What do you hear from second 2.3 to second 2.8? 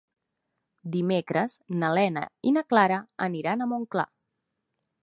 i na